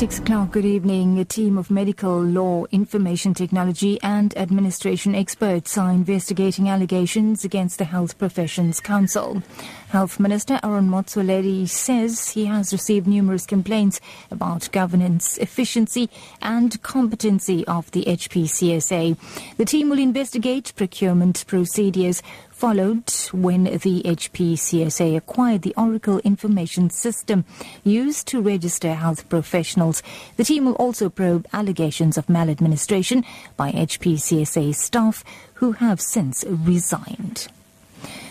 [0.00, 1.18] Six o'clock, good evening.
[1.18, 7.84] A team of medical law, information technology and administration experts are investigating allegations against the
[7.84, 9.42] Health Professions Council.
[9.90, 16.08] Health Minister Aaron Motsoaledi says he has received numerous complaints about governance, efficiency
[16.40, 19.18] and competency of the HPCSA.
[19.58, 22.22] The team will investigate procurement procedures
[22.60, 27.46] followed when the HPCSA acquired the Oracle information system
[27.84, 30.02] used to register health professionals.
[30.36, 33.24] The team will also probe allegations of maladministration
[33.56, 37.48] by HPCSA staff who have since resigned.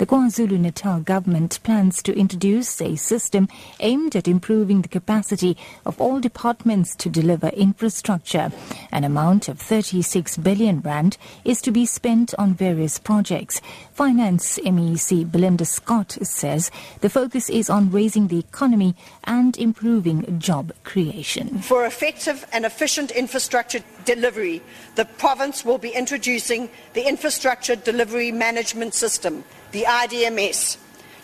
[0.00, 3.48] The KwaZulu-Natal government plans to introduce a system
[3.80, 8.50] aimed at improving the capacity of all departments to deliver infrastructure.
[8.92, 13.60] An amount of 36 billion rand is to be spent on various projects.
[13.92, 16.70] Finance MEC Belinda Scott says
[17.02, 21.58] the focus is on raising the economy and improving job creation.
[21.58, 24.62] For effective and efficient infrastructure delivery,
[24.94, 30.76] the province will be introducing the Infrastructure Delivery Management System the IDMS,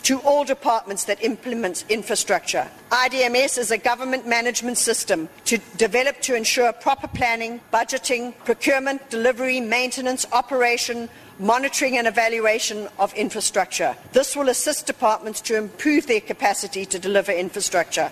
[0.03, 2.65] to all departments that implement infrastructure.
[2.91, 9.59] IDMS is a government management system to develop to ensure proper planning, budgeting, procurement, delivery,
[9.59, 11.09] maintenance, operation,
[11.39, 13.95] monitoring and evaluation of infrastructure.
[14.13, 18.11] This will assist departments to improve their capacity to deliver infrastructure.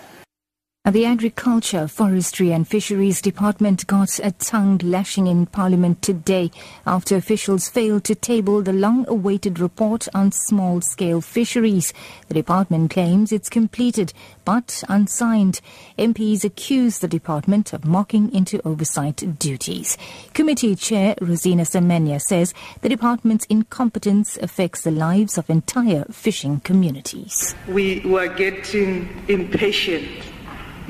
[0.86, 6.52] The Agriculture, Forestry and Fisheries Department got a tongue lashing in Parliament today
[6.86, 11.92] after officials failed to table the long-awaited report on small-scale fisheries.
[12.28, 14.12] The department claims it's completed
[14.44, 15.60] but unsigned.
[15.98, 19.98] MPs accuse the department of mocking into oversight duties.
[20.34, 27.56] Committee Chair Rosina Semenya says the department's incompetence affects the lives of entire fishing communities.
[27.66, 30.06] We were getting impatient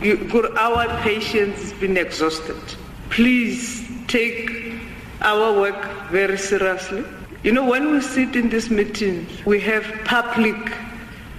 [0.03, 2.61] our patience has been exhausted.
[3.11, 4.75] Please take
[5.23, 7.05] our work very seriously.
[7.43, 10.57] You know, when we sit in these meetings, we have public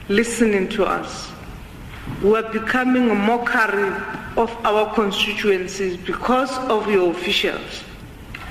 [0.10, 1.30] listening to us.
[2.24, 3.94] We are becoming a mockery
[4.38, 7.84] of our constituencies because of your officials.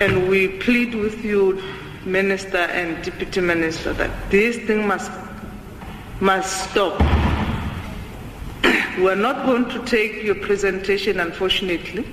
[0.01, 1.63] And we plead with you,
[2.05, 5.11] Minister and Deputy Minister, that this thing must,
[6.21, 7.16] must stop.
[8.99, 12.07] We're not going to take your presentation, unfortunately.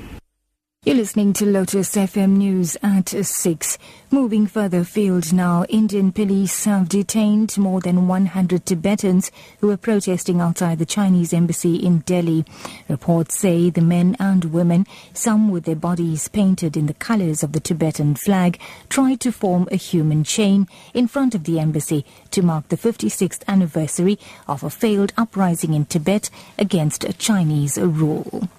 [0.86, 3.78] You're listening to Lotus FM News at 6.
[4.12, 10.42] Moving further afield now, Indian police have detained more than 100 Tibetans who were protesting
[10.42, 12.44] outside the Chinese embassy in Delhi.
[12.90, 17.54] Reports say the men and women, some with their bodies painted in the colors of
[17.54, 22.42] the Tibetan flag, tried to form a human chain in front of the embassy to
[22.42, 24.20] mark the 56th anniversary
[24.50, 28.50] of a failed uprising in Tibet against Chinese rule.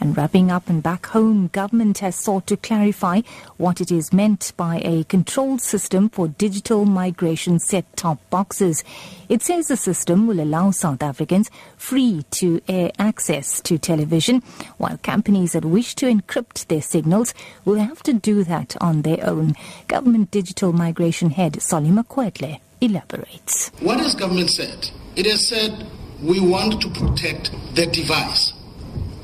[0.00, 3.20] And wrapping up and back home, government has sought to clarify
[3.58, 8.82] what it is meant by a control system for digital migration set-top boxes.
[9.28, 14.42] It says the system will allow South Africans free to air access to television,
[14.78, 17.34] while companies that wish to encrypt their signals
[17.66, 19.54] will have to do that on their own.
[19.86, 23.70] Government Digital Migration Head Solly Mokoetle elaborates.
[23.80, 24.90] What has government said?
[25.14, 25.86] It has said
[26.22, 28.54] we want to protect the device.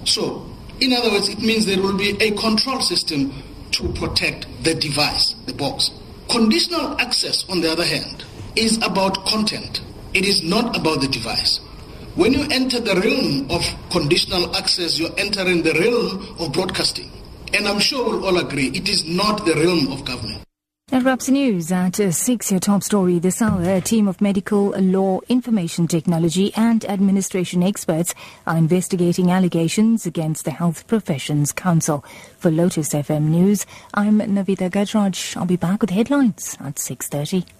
[0.04, 0.46] So
[0.80, 3.32] in other words, it means there will be a control system
[3.72, 5.90] to protect the device, the box.
[6.30, 8.24] Conditional access, on the other hand,
[8.56, 9.80] is about content.
[10.14, 11.58] It is not about the device.
[12.14, 17.10] When you enter the realm of conditional access, you're entering the realm of broadcasting.
[17.52, 20.45] And I'm sure we'll all agree it is not the realm of government.
[20.90, 22.52] That wraps the news at uh, 6.
[22.52, 23.60] Your top story this hour.
[23.60, 28.14] A team of medical, law, information technology and administration experts
[28.46, 32.04] are investigating allegations against the Health Professions Council.
[32.38, 35.36] For Lotus FM News, I'm Navitha Gajraj.
[35.36, 37.55] I'll be back with headlines at 6.30.